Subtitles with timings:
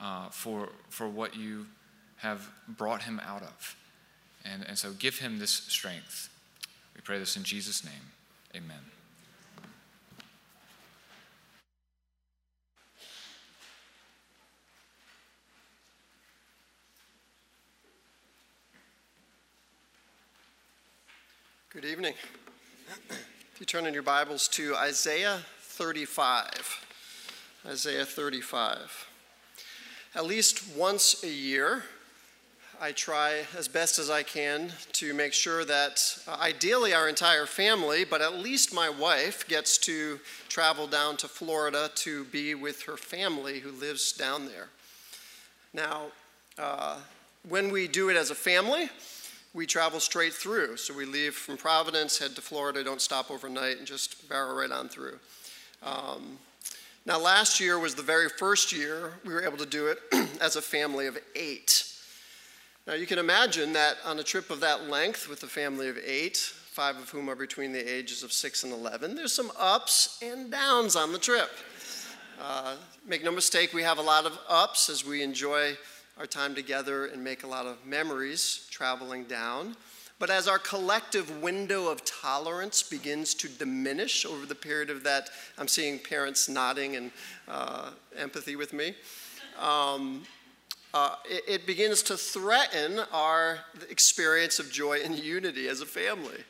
[0.00, 1.66] uh, for, for what you
[2.18, 3.76] have brought him out of.
[4.44, 6.28] And, and so give him this strength.
[6.94, 7.94] We pray this in Jesus' name.
[8.54, 8.78] Amen.
[21.76, 22.14] Good evening.
[23.52, 26.86] If you turn in your Bibles to Isaiah 35,
[27.66, 29.06] Isaiah 35.
[30.16, 31.84] At least once a year,
[32.80, 37.44] I try as best as I can to make sure that uh, ideally our entire
[37.44, 42.80] family, but at least my wife, gets to travel down to Florida to be with
[42.84, 44.68] her family who lives down there.
[45.74, 46.04] Now,
[46.58, 46.96] uh,
[47.46, 48.88] when we do it as a family,
[49.52, 50.78] we travel straight through.
[50.78, 54.70] So we leave from Providence, head to Florida, don't stop overnight, and just barrel right
[54.70, 55.18] on through.
[55.82, 56.38] Um,
[57.06, 59.98] now, last year was the very first year we were able to do it
[60.40, 61.84] as a family of eight.
[62.84, 65.98] Now, you can imagine that on a trip of that length with a family of
[66.04, 70.18] eight, five of whom are between the ages of six and 11, there's some ups
[70.20, 71.50] and downs on the trip.
[72.42, 72.74] Uh,
[73.06, 75.76] make no mistake, we have a lot of ups as we enjoy
[76.18, 79.76] our time together and make a lot of memories traveling down.
[80.18, 85.28] But as our collective window of tolerance begins to diminish over the period of that,
[85.58, 87.10] I'm seeing parents nodding and
[87.46, 88.94] uh, empathy with me.
[89.60, 90.22] Um,
[90.94, 93.58] uh, it, it, begins to threaten our
[93.90, 96.42] experience of joy and unity as a family.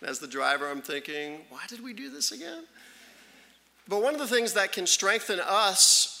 [0.00, 2.64] And as the driver, I'm thinking, why did we do this again?
[3.86, 6.11] But one of the things that can strengthen us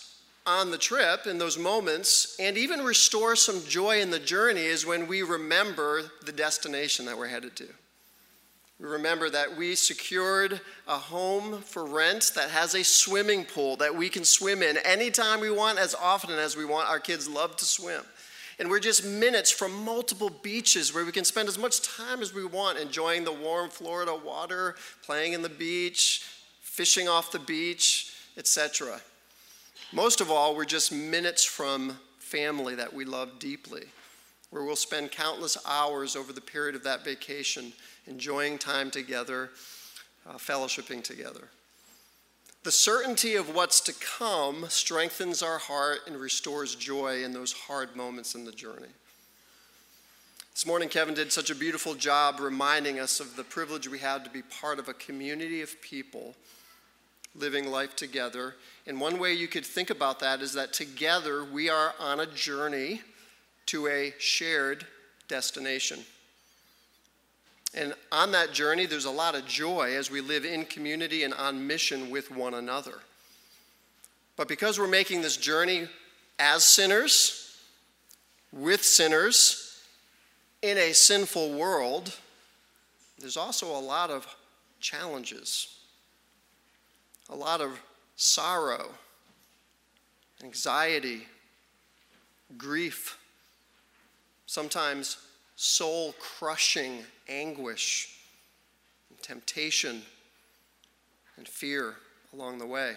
[0.46, 4.86] on the trip in those moments and even restore some joy in the journey is
[4.86, 7.68] when we remember the destination that we're headed to.
[8.80, 13.94] We remember that we secured a home for rent that has a swimming pool that
[13.94, 16.88] we can swim in anytime we want, as often as we want.
[16.88, 18.02] Our kids love to swim.
[18.58, 22.34] And we're just minutes from multiple beaches where we can spend as much time as
[22.34, 24.74] we want enjoying the warm Florida water,
[25.04, 26.26] playing in the beach,
[26.60, 29.00] fishing off the beach, etc.
[29.94, 33.82] Most of all, we're just minutes from family that we love deeply,
[34.48, 37.74] where we'll spend countless hours over the period of that vacation
[38.06, 39.50] enjoying time together,
[40.26, 41.48] uh, fellowshipping together.
[42.62, 47.94] The certainty of what's to come strengthens our heart and restores joy in those hard
[47.94, 48.88] moments in the journey.
[50.54, 54.24] This morning, Kevin did such a beautiful job reminding us of the privilege we have
[54.24, 56.34] to be part of a community of people
[57.34, 58.54] living life together.
[58.86, 62.26] And one way you could think about that is that together we are on a
[62.26, 63.00] journey
[63.66, 64.86] to a shared
[65.28, 66.00] destination.
[67.74, 71.32] And on that journey, there's a lot of joy as we live in community and
[71.32, 72.98] on mission with one another.
[74.36, 75.88] But because we're making this journey
[76.38, 77.56] as sinners,
[78.52, 79.82] with sinners,
[80.60, 82.14] in a sinful world,
[83.18, 84.26] there's also a lot of
[84.80, 85.81] challenges
[87.30, 87.80] a lot of
[88.16, 88.90] sorrow,
[90.42, 91.26] anxiety,
[92.56, 93.18] grief,
[94.46, 95.16] sometimes
[95.56, 98.18] soul crushing anguish,
[99.10, 100.02] and temptation,
[101.36, 101.94] and fear
[102.32, 102.94] along the way.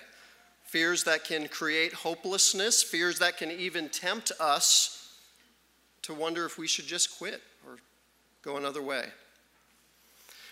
[0.64, 5.16] Fears that can create hopelessness, fears that can even tempt us
[6.02, 7.78] to wonder if we should just quit or
[8.42, 9.06] go another way.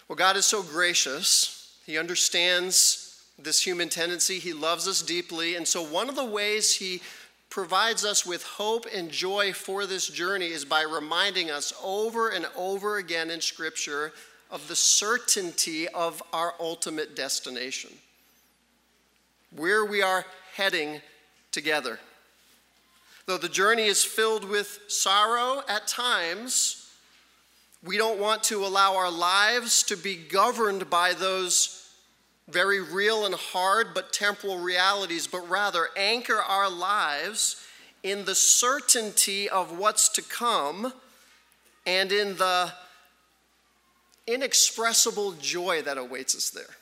[0.08, 1.78] Well, God is so gracious.
[1.86, 3.03] He understands
[3.38, 4.40] this human tendency.
[4.40, 5.56] He loves us deeply.
[5.56, 7.02] And so, one of the ways He
[7.50, 12.48] provides us with hope and joy for this journey is by reminding us over and
[12.56, 14.12] over again in Scripture
[14.50, 17.92] of the certainty of our ultimate destination,
[19.56, 21.02] where we are heading
[21.52, 22.00] together.
[23.26, 26.92] Though the journey is filled with sorrow at times,
[27.84, 31.83] we don't want to allow our lives to be governed by those
[32.48, 37.66] very real and hard but temporal realities, but rather anchor our lives
[38.04, 40.94] in the certainty of what's to come
[41.86, 42.72] and in the
[44.28, 46.76] inexpressible joy that awaits us there.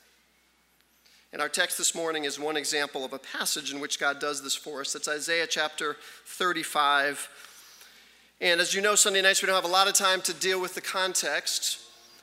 [1.34, 4.44] And our text this morning is one example of a passage in which God does
[4.44, 4.96] this for us.
[4.96, 7.30] It's Isaiah chapter 35.
[8.42, 10.60] And as you know, Sunday nights we don't have a lot of time to deal
[10.60, 11.80] with the context.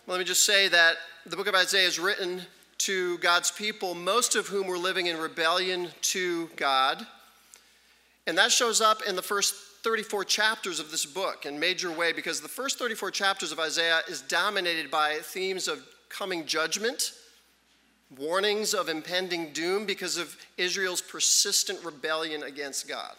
[0.07, 2.43] Let me just say that the book of Isaiah is written
[2.79, 7.07] to God's people, most of whom were living in rebellion to God.
[8.27, 12.13] And that shows up in the first 34 chapters of this book in major way
[12.13, 17.13] because the first 34 chapters of Isaiah is dominated by themes of coming judgment,
[18.17, 23.17] warnings of impending doom because of Israel's persistent rebellion against God.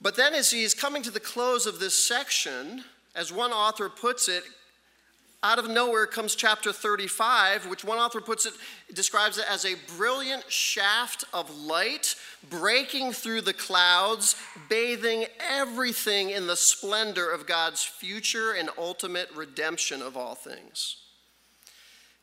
[0.00, 4.28] But then, as he's coming to the close of this section, as one author puts
[4.28, 4.44] it,
[5.46, 8.54] out of nowhere comes chapter 35, which one author puts it,
[8.92, 12.16] describes it as a brilliant shaft of light
[12.50, 14.34] breaking through the clouds,
[14.68, 20.96] bathing everything in the splendor of God's future and ultimate redemption of all things.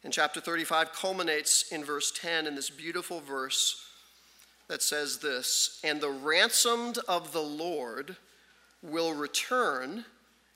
[0.03, 3.85] And chapter 35 culminates in verse 10 in this beautiful verse
[4.67, 8.17] that says this And the ransomed of the Lord
[8.81, 10.03] will return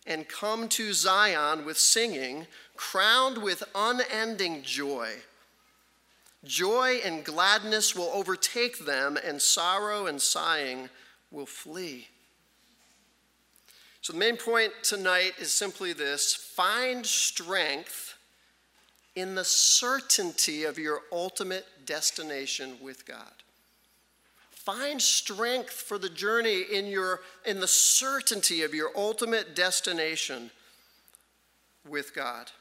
[0.07, 5.09] and come to Zion with singing, crowned with unending joy.
[6.44, 10.89] Joy and gladness will overtake them, and sorrow and sighing
[11.30, 12.07] will flee.
[14.01, 18.18] So, the main point tonight is simply this find strength
[19.15, 23.44] in the certainty of your ultimate destination with God.
[24.68, 30.52] Find strength for the journey in, your, in the certainty of your ultimate destination
[31.88, 32.52] with God.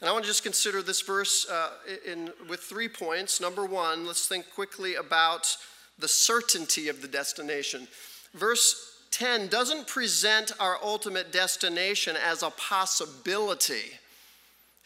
[0.00, 1.68] And I want to just consider this verse uh,
[2.10, 3.42] in, with three points.
[3.42, 5.54] Number one, let's think quickly about
[5.98, 7.88] the certainty of the destination.
[8.32, 13.98] Verse 10 doesn't present our ultimate destination as a possibility.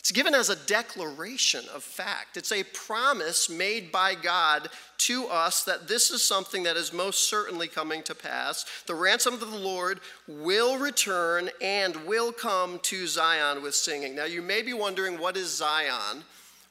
[0.06, 2.37] It's given as a declaration of fact.
[2.37, 4.69] It's a promise made by God
[4.99, 8.64] to us that this is something that is most certainly coming to pass.
[8.87, 9.99] The ransom of the Lord
[10.29, 14.14] will return and will come to Zion with singing.
[14.14, 16.23] Now, you may be wondering, what is Zion?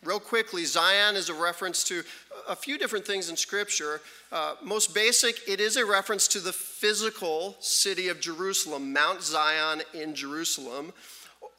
[0.01, 2.03] Real quickly, Zion is a reference to
[2.47, 3.99] a few different things in Scripture.
[4.31, 9.81] Uh, most basic, it is a reference to the physical city of Jerusalem, Mount Zion
[9.93, 10.93] in Jerusalem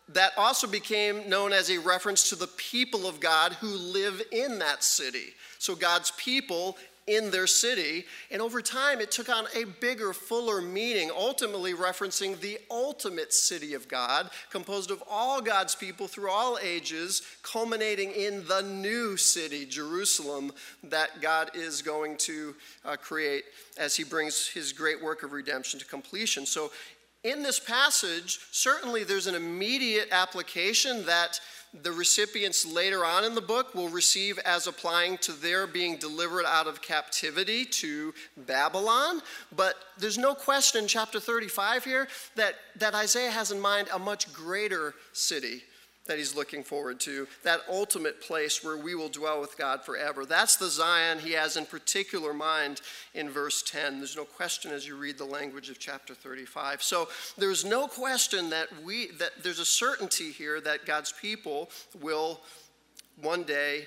[0.09, 4.59] that also became known as a reference to the people of God who live in
[4.61, 5.35] that city.
[5.59, 6.77] So God's people
[7.07, 8.05] in their city.
[8.31, 13.75] And over time, it took on a bigger, fuller meaning, ultimately referencing the ultimate city
[13.75, 19.67] of God, composed of all God's people through all ages, culminating in the new city,
[19.67, 22.55] Jerusalem, that God is going to
[22.85, 23.45] uh, create
[23.79, 26.45] as he brings his great work of redemption to completion.
[26.45, 26.73] So
[27.27, 31.41] in this passage, certainly there's an immediate application that
[31.83, 36.47] the recipients later on in the book will receive as applying to their being delivered
[36.47, 39.21] out of captivity to Babylon.
[39.55, 43.99] But there's no question in chapter 35 here that, that Isaiah has in mind a
[43.99, 45.63] much greater city
[46.07, 50.25] that he's looking forward to, that ultimate place where we will dwell with God forever.
[50.25, 52.81] That's the Zion he has in particular mind
[53.15, 53.99] in verse 10.
[53.99, 56.83] There's no question as you read the language of chapter 35.
[56.83, 61.71] So there's no question that we that there's a certainty here that God's people
[62.01, 62.41] will
[63.21, 63.87] one day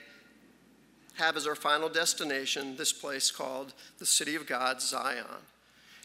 [1.16, 5.26] have as our final destination this place called the city of God, Zion.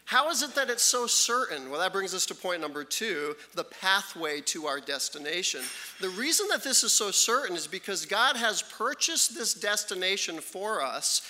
[0.06, 1.70] How is it that it's so certain?
[1.70, 5.62] Well, that brings us to point number two the pathway to our destination.
[6.00, 10.82] The reason that this is so certain is because God has purchased this destination for
[10.82, 11.22] us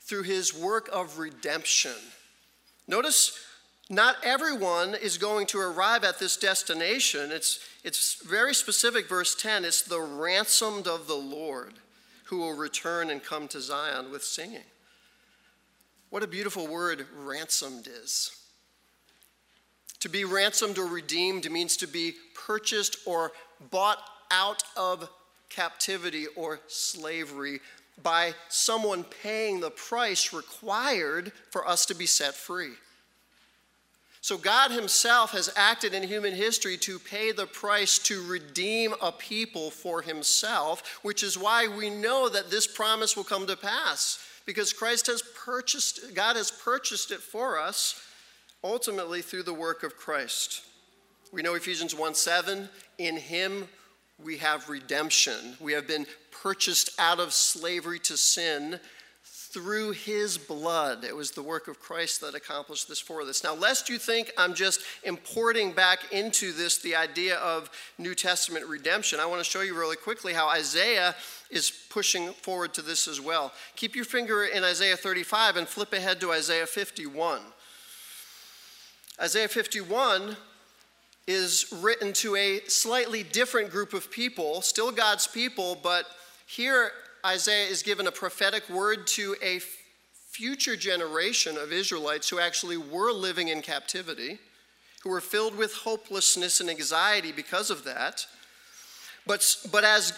[0.00, 1.94] through his work of redemption.
[2.88, 3.38] Notice,
[3.88, 7.30] not everyone is going to arrive at this destination.
[7.30, 11.74] It's, it's very specific, verse 10 it's the ransomed of the Lord
[12.24, 14.64] who will return and come to Zion with singing.
[16.10, 18.36] What a beautiful word ransomed is.
[20.00, 23.32] To be ransomed or redeemed means to be purchased or
[23.70, 25.08] bought out of
[25.50, 27.60] captivity or slavery
[28.02, 32.72] by someone paying the price required for us to be set free.
[34.22, 39.12] So, God Himself has acted in human history to pay the price to redeem a
[39.12, 44.18] people for Himself, which is why we know that this promise will come to pass
[44.50, 48.02] because Christ has purchased, God has purchased it for us
[48.64, 50.62] ultimately through the work of Christ.
[51.32, 53.68] We know Ephesians 1 7, in him
[54.18, 55.54] we have redemption.
[55.60, 58.80] We have been purchased out of slavery to sin
[59.52, 61.02] through his blood.
[61.04, 63.42] It was the work of Christ that accomplished this for us.
[63.42, 68.66] Now, lest you think I'm just importing back into this the idea of New Testament
[68.66, 71.16] redemption, I want to show you really quickly how Isaiah
[71.50, 73.52] is pushing forward to this as well.
[73.74, 77.40] Keep your finger in Isaiah 35 and flip ahead to Isaiah 51.
[79.20, 80.36] Isaiah 51
[81.26, 86.06] is written to a slightly different group of people, still God's people, but
[86.46, 86.92] here
[87.24, 89.60] Isaiah is given a prophetic word to a
[90.30, 94.38] future generation of Israelites who actually were living in captivity,
[95.02, 98.26] who were filled with hopelessness and anxiety because of that.
[99.26, 100.12] But, but as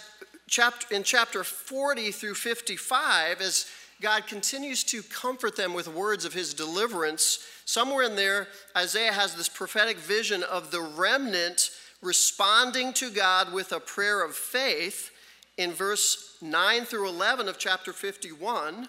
[0.49, 3.66] chapter, in chapter 40 through 55, as
[4.02, 7.38] God continues to comfort them with words of his deliverance.
[7.64, 11.71] Somewhere in there, Isaiah has this prophetic vision of the remnant
[12.02, 15.12] responding to God with a prayer of faith
[15.56, 18.88] in verse 9 through 11 of chapter 51.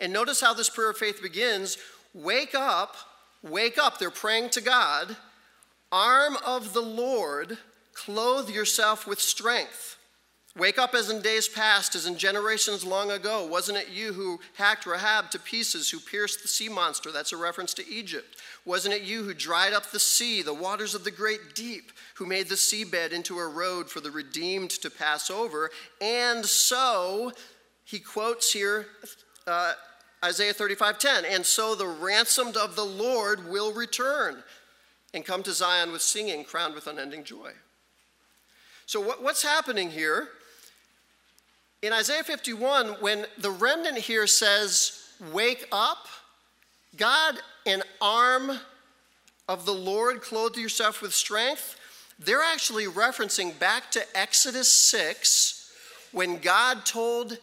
[0.00, 1.78] And notice how this prayer of faith begins
[2.14, 2.96] Wake up,
[3.42, 3.98] wake up.
[3.98, 5.16] They're praying to God.
[5.92, 7.58] Arm of the Lord,
[7.92, 9.97] clothe yourself with strength.
[10.58, 13.46] Wake up as in days past, as in generations long ago.
[13.46, 17.12] Wasn't it you who hacked Rahab to pieces, who pierced the sea monster?
[17.12, 18.36] That's a reference to Egypt.
[18.64, 22.26] Wasn't it you who dried up the sea, the waters of the great deep, who
[22.26, 25.70] made the seabed into a road for the redeemed to pass over?
[26.00, 27.32] And so,
[27.84, 28.86] he quotes here
[29.46, 29.74] uh,
[30.24, 34.42] Isaiah 35:10, and so the ransomed of the Lord will return
[35.14, 37.52] and come to Zion with singing, crowned with unending joy.
[38.86, 40.28] So, what, what's happening here?
[41.80, 45.00] In Isaiah 51, when the remnant here says,
[45.32, 46.08] Wake up,
[46.96, 48.58] God, an arm
[49.48, 51.78] of the Lord, clothe yourself with strength,
[52.18, 55.72] they're actually referencing back to Exodus 6
[56.10, 57.38] when God told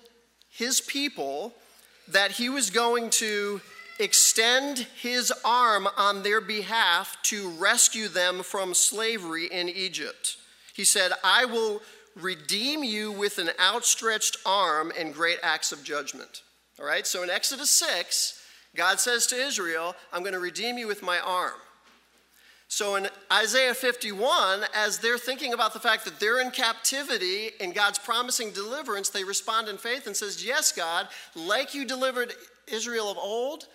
[0.49, 1.53] his people
[2.09, 3.61] that he was going to
[4.01, 10.35] extend his arm on their behalf to rescue them from slavery in Egypt.
[10.73, 11.81] He said, I will
[12.15, 16.43] redeem you with an outstretched arm and great acts of judgment.
[16.79, 18.41] All right, so in Exodus 6,
[18.75, 21.53] God says to Israel, I'm going to redeem you with my arm.
[22.67, 27.75] So in Isaiah 51, as they're thinking about the fact that they're in captivity and
[27.75, 32.35] God's promising deliverance, they respond in faith and says, "Yes, God, like you delivered
[32.67, 33.67] Israel of old,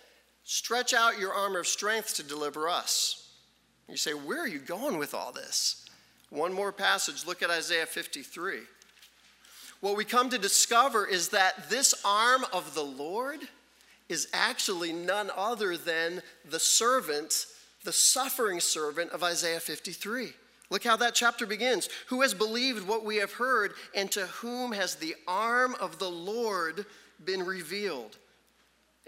[0.44, 3.28] stretch out your arm of strength to deliver us."
[3.88, 5.76] You say, "Where are you going with all this?"
[6.30, 8.60] One more passage, look at Isaiah 53.
[9.80, 13.40] What we come to discover is that this arm of the Lord
[14.08, 17.46] is actually none other than the servant,
[17.84, 20.32] the suffering servant of Isaiah 53.
[20.70, 21.88] Look how that chapter begins.
[22.08, 26.10] Who has believed what we have heard, and to whom has the arm of the
[26.10, 26.87] Lord
[27.25, 28.16] been revealed?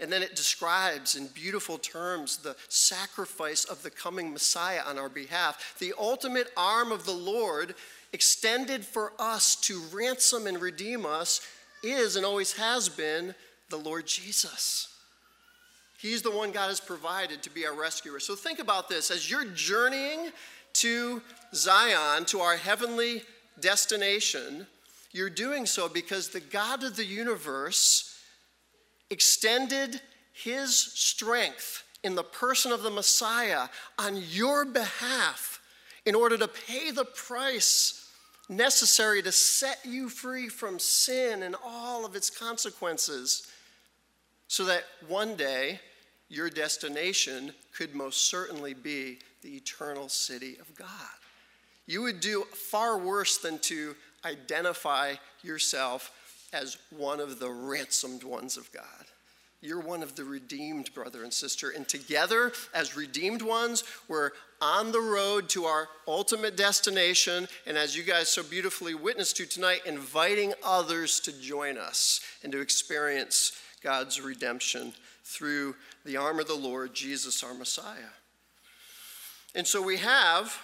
[0.03, 5.07] And then it describes in beautiful terms the sacrifice of the coming Messiah on our
[5.07, 5.75] behalf.
[5.79, 7.73] The ultimate arm of the Lord,
[8.11, 11.39] extended for us to ransom and redeem us,
[11.83, 13.33] is and always has been
[13.69, 14.93] the Lord Jesus.
[15.97, 18.19] He's the one God has provided to be our rescuer.
[18.19, 20.31] So think about this as you're journeying
[20.73, 21.21] to
[21.55, 23.21] Zion, to our heavenly
[23.61, 24.67] destination,
[25.13, 28.12] you're doing so because the God of the universe
[29.09, 33.67] extended his strength in the person of the Messiah
[33.97, 35.61] on your behalf
[36.05, 38.09] in order to pay the price
[38.49, 43.47] necessary to set you free from sin and all of its consequences,
[44.47, 45.79] so that one day
[46.27, 50.89] your destination could most certainly be the eternal city of God.
[51.85, 53.95] You would do far worse than to
[54.25, 56.11] identify yourself
[56.53, 58.83] as one of the ransomed ones of God.
[59.61, 61.69] You're one of the redeemed, brother and sister.
[61.69, 64.31] And together, as redeemed ones, we're
[64.61, 67.47] on the road to our ultimate destination.
[67.65, 72.51] And as you guys so beautifully witnessed to tonight, inviting others to join us and
[72.51, 74.93] to experience God's redemption
[75.23, 78.11] through the arm of the Lord, Jesus, our Messiah.
[79.55, 80.57] And so we have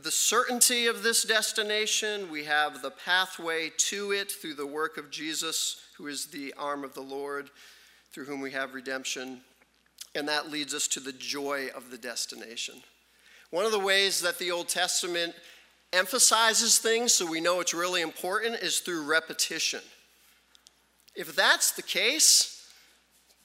[0.00, 5.10] the certainty of this destination, we have the pathway to it through the work of
[5.10, 7.50] Jesus, who is the arm of the Lord,
[8.12, 9.40] through whom we have redemption.
[10.14, 12.76] And that leads us to the joy of the destination.
[13.50, 15.34] One of the ways that the Old Testament
[15.92, 19.80] emphasizes things so we know it's really important is through repetition.
[21.14, 22.66] If that's the case,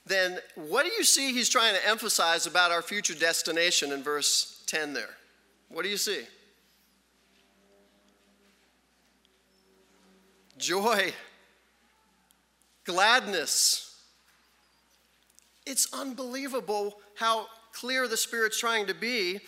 [0.06, 4.64] then what do you see he's trying to emphasize about our future destination in verse
[4.68, 5.10] 10 there?
[5.68, 6.22] What do you see?
[10.58, 11.14] Joy,
[12.86, 14.02] gladness.
[15.66, 19.40] It's unbelievable how clear the Spirit's trying to be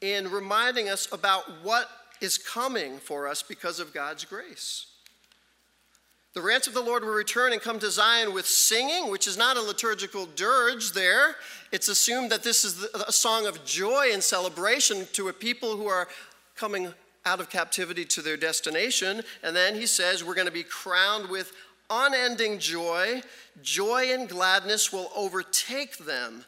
[0.00, 1.88] in reminding us about what
[2.20, 4.86] is coming for us because of God's grace.
[6.34, 9.36] The ransom of the Lord will return and come to Zion with singing, which is
[9.36, 11.36] not a liturgical dirge there.
[11.70, 15.86] It's assumed that this is a song of joy and celebration to a people who
[15.86, 16.08] are
[16.56, 16.92] coming
[17.26, 19.22] out of captivity to their destination.
[19.42, 21.52] And then he says, We're going to be crowned with
[21.90, 23.22] unending joy.
[23.62, 26.44] Joy and gladness will overtake them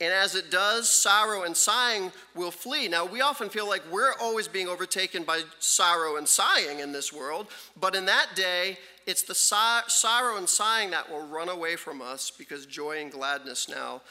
[0.00, 2.86] And as it does, sorrow and sighing will flee.
[2.88, 7.12] Now, we often feel like we're always being overtaken by sorrow and sighing in this
[7.12, 7.46] world,
[7.80, 12.02] but in that day, it's the so- sorrow and sighing that will run away from
[12.02, 14.02] us because joy and gladness now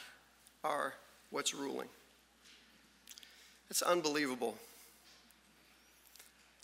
[0.63, 0.95] are
[1.29, 1.89] what's ruling.
[3.69, 4.57] It's unbelievable.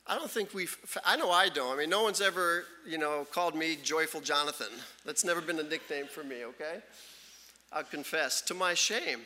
[0.07, 1.75] I don't think we've, I know I don't.
[1.75, 4.71] I mean, no one's ever, you know, called me Joyful Jonathan.
[5.05, 6.79] That's never been a nickname for me, okay?
[7.71, 9.21] I'll confess, to my shame,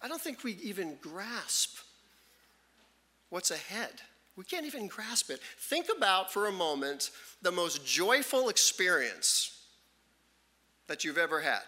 [0.00, 1.76] I don't think we even grasp
[3.30, 4.02] what's ahead.
[4.34, 5.40] We can't even grasp it.
[5.58, 7.10] Think about for a moment
[7.42, 9.58] the most joyful experience
[10.88, 11.62] that you've ever had.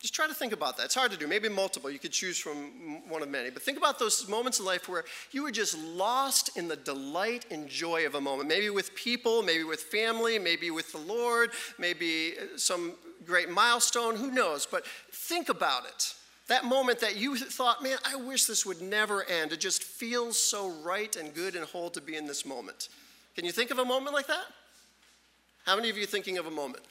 [0.00, 0.84] Just try to think about that.
[0.84, 1.28] It's hard to do.
[1.28, 1.90] Maybe multiple.
[1.90, 3.50] You could choose from one of many.
[3.50, 7.44] But think about those moments in life where you were just lost in the delight
[7.50, 8.48] and joy of a moment.
[8.48, 12.94] Maybe with people, maybe with family, maybe with the Lord, maybe uh, some
[13.26, 14.16] great milestone.
[14.16, 14.64] Who knows?
[14.64, 16.14] But think about it.
[16.48, 19.52] That moment that you thought, man, I wish this would never end.
[19.52, 22.88] It just feels so right and good and whole to be in this moment.
[23.36, 24.46] Can you think of a moment like that?
[25.64, 26.84] How many of you thinking of a moment?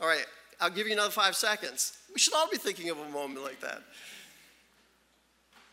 [0.00, 0.24] All right,
[0.60, 1.98] I'll give you another five seconds.
[2.14, 3.82] We should all be thinking of a moment like that.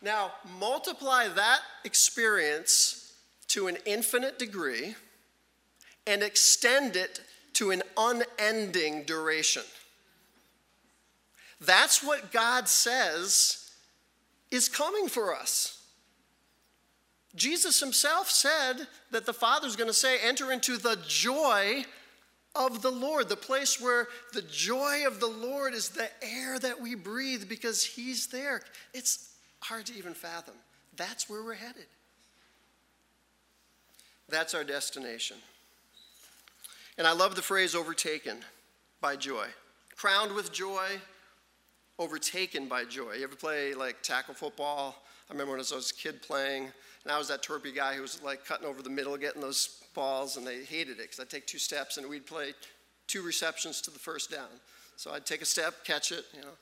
[0.02, 3.14] Now, multiply that experience
[3.48, 4.96] to an infinite degree
[6.06, 7.20] and extend it
[7.54, 9.62] to an unending duration.
[11.60, 13.70] That's what God says
[14.50, 15.82] is coming for us.
[17.36, 21.84] Jesus himself said that the Father's going to say, enter into the joy
[22.54, 26.80] of the Lord, the place where the joy of the Lord is the air that
[26.80, 28.62] we breathe because He's there.
[28.92, 29.30] It's
[29.60, 30.54] hard to even fathom.
[30.96, 31.86] That's where we're headed.
[34.28, 35.36] That's our destination.
[36.98, 38.38] And I love the phrase overtaken
[39.00, 39.46] by joy.
[39.96, 40.86] Crowned with joy,
[41.98, 43.14] overtaken by joy.
[43.14, 45.02] You ever play like tackle football?
[45.32, 46.64] I remember when I was a kid playing,
[47.04, 49.80] and I was that torpy guy who was like cutting over the middle, getting those
[49.94, 52.52] balls, and they hated it because I'd take two steps and we'd play
[53.06, 54.50] two receptions to the first down.
[54.96, 56.52] So I'd take a step, catch it, you know.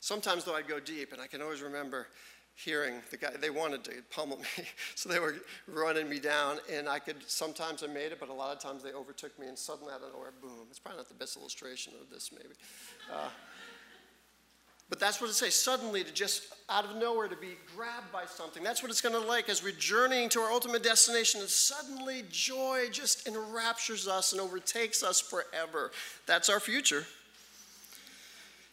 [0.00, 2.08] Sometimes though I'd go deep, and I can always remember
[2.54, 4.64] hearing the guy they wanted to pummel me
[4.96, 5.36] so they were
[5.68, 8.82] running me down and i could sometimes i made it but a lot of times
[8.82, 11.92] they overtook me and suddenly out of nowhere boom it's probably not the best illustration
[12.02, 12.56] of this maybe
[13.14, 13.28] uh,
[14.88, 18.24] but that's what it says suddenly to just out of nowhere to be grabbed by
[18.26, 18.62] something.
[18.62, 21.40] That's what it's going to like as we're journeying to our ultimate destination.
[21.40, 25.92] And suddenly joy just enraptures us and overtakes us forever.
[26.26, 27.04] That's our future.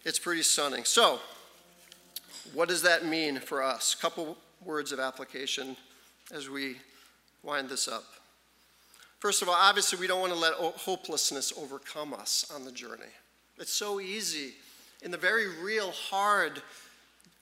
[0.06, 0.86] It's pretty stunning.
[0.86, 1.19] So,
[2.54, 3.93] what does that mean for us?
[3.93, 5.75] A couple words of application
[6.32, 6.78] as we
[7.43, 8.04] wind this up.
[9.19, 13.12] First of all, obviously, we don't want to let hopelessness overcome us on the journey.
[13.58, 14.54] It's so easy
[15.01, 16.62] in the very real, hard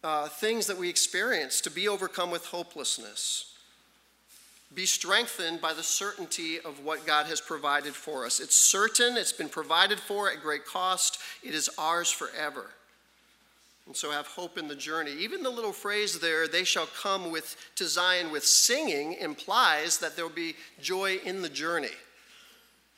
[0.03, 3.53] uh, things that we experience to be overcome with hopelessness.
[4.75, 8.39] Be strengthened by the certainty of what God has provided for us.
[8.39, 12.71] It's certain, it's been provided for at great cost, it is ours forever.
[13.85, 15.11] And so have hope in the journey.
[15.19, 20.15] Even the little phrase there, they shall come with to Zion with singing, implies that
[20.15, 21.89] there will be joy in the journey.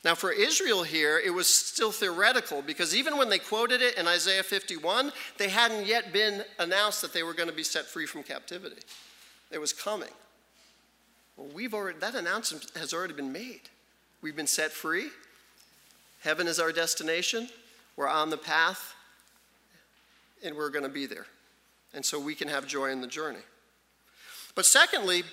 [0.06, 4.06] Now, for Israel here, it was still theoretical because even when they quoted it in
[4.06, 8.06] Isaiah 51, they hadn't yet been announced that they were going to be set free
[8.06, 8.80] from captivity.
[9.50, 10.12] It was coming.
[11.36, 13.62] Well, we've already, that announcement has already been made.
[14.22, 15.08] We've been set free.
[16.20, 17.48] Heaven is our destination.
[17.96, 18.94] We're on the path,
[20.44, 21.26] and we're going to be there.
[21.94, 23.42] And so we can have joy in the journey.
[24.54, 25.24] But secondly,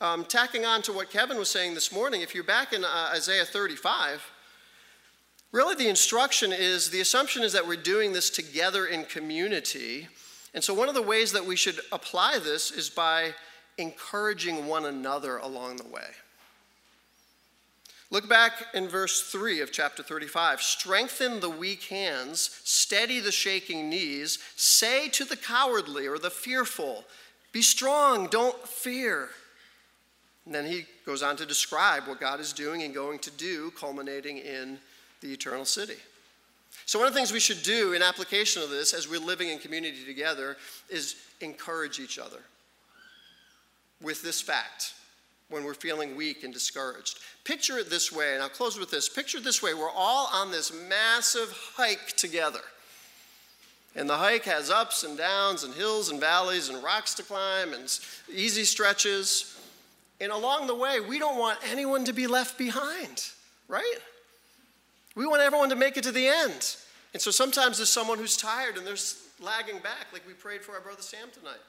[0.00, 3.10] um, tacking on to what Kevin was saying this morning, if you're back in uh,
[3.14, 4.22] Isaiah 35,
[5.52, 10.08] really the instruction is the assumption is that we're doing this together in community.
[10.54, 13.34] And so, one of the ways that we should apply this is by
[13.78, 16.08] encouraging one another along the way.
[18.12, 20.60] Look back in verse 3 of chapter 35.
[20.60, 27.04] Strengthen the weak hands, steady the shaking knees, say to the cowardly or the fearful,
[27.52, 29.28] Be strong, don't fear.
[30.46, 33.70] And then he goes on to describe what God is doing and going to do,
[33.72, 34.78] culminating in
[35.20, 35.96] the eternal city.
[36.86, 39.48] So, one of the things we should do in application of this as we're living
[39.48, 40.56] in community together
[40.88, 42.40] is encourage each other
[44.00, 44.94] with this fact
[45.50, 47.18] when we're feeling weak and discouraged.
[47.44, 49.08] Picture it this way, and I'll close with this.
[49.08, 52.60] Picture it this way we're all on this massive hike together.
[53.96, 57.72] And the hike has ups and downs, and hills and valleys, and rocks to climb,
[57.72, 57.98] and
[58.32, 59.59] easy stretches.
[60.20, 63.24] And along the way, we don't want anyone to be left behind,
[63.68, 63.96] right?
[65.14, 66.76] We want everyone to make it to the end.
[67.12, 68.96] And so sometimes there's someone who's tired and they're
[69.40, 71.60] lagging back, like we prayed for our brother Sam tonight.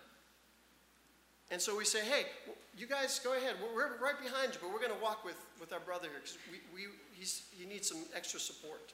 [1.50, 2.26] And so we say, hey,
[2.78, 3.56] you guys go ahead.
[3.76, 6.38] We're, right behind you, but we're going to walk with, with our brother here because
[6.52, 6.88] we, we,
[7.58, 8.94] he needs some extra support.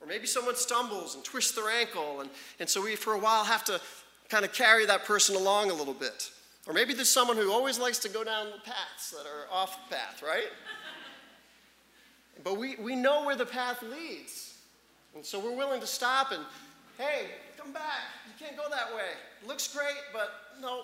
[0.00, 3.44] Or maybe someone stumbles and twists their ankle, and, and so we, for a while,
[3.44, 3.80] have to
[4.28, 6.30] kind of carry that person along a little bit.
[6.66, 9.88] Or maybe there's someone who always likes to go down the paths that are off
[9.88, 10.48] the path, right?
[12.42, 14.58] but we, we know where the path leads.
[15.14, 16.42] And so we're willing to stop and,
[16.98, 17.26] hey,
[17.56, 18.02] come back.
[18.26, 19.10] You can't go that way.
[19.46, 20.82] Looks great, but no,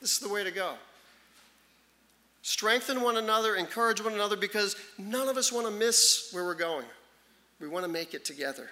[0.00, 0.74] this is the way to go.
[2.42, 6.54] Strengthen one another, encourage one another, because none of us want to miss where we're
[6.54, 6.86] going.
[7.60, 8.70] We want to make it together.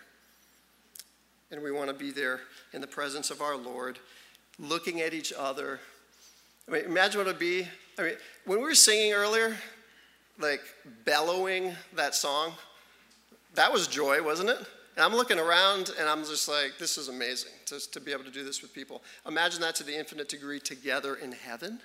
[1.51, 2.41] And we want to be there
[2.73, 3.99] in the presence of our Lord,
[4.59, 5.81] looking at each other.
[6.69, 7.67] I mean, imagine what it would be.
[7.99, 9.57] I mean, when we were singing earlier,
[10.39, 10.61] like
[11.05, 12.53] bellowing that song,
[13.55, 14.59] that was joy, wasn't it?
[14.97, 18.25] And I'm looking around and I'm just like, this is amazing to, to be able
[18.25, 19.03] to do this with people.
[19.27, 21.81] Imagine that to the infinite degree together in heaven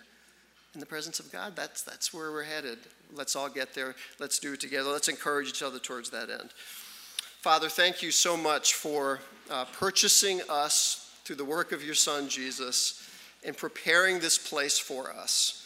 [0.73, 1.55] in the presence of God.
[1.55, 2.79] That's, that's where we're headed.
[3.13, 3.95] Let's all get there.
[4.19, 4.89] Let's do it together.
[4.89, 6.51] Let's encourage each other towards that end.
[7.41, 12.29] Father, thank you so much for uh, purchasing us through the work of your Son,
[12.29, 13.09] Jesus,
[13.43, 15.65] and preparing this place for us.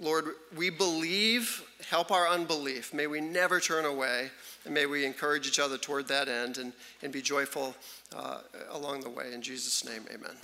[0.00, 2.94] Lord, we believe, help our unbelief.
[2.94, 4.30] May we never turn away.
[4.64, 7.74] And may we encourage each other toward that end and, and be joyful
[8.14, 8.40] uh,
[8.70, 9.32] along the way.
[9.32, 10.36] In Jesus' name, amen.